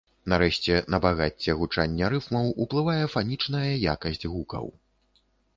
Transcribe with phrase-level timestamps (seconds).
[0.31, 4.65] Нарэшце, на багацце гучання рыфмаў уплывае фанічная якасць гукаў.